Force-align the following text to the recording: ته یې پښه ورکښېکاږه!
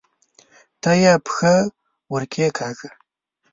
ته 0.81 0.91
یې 1.01 1.13
پښه 1.25 1.53
ورکښېکاږه! 2.13 2.89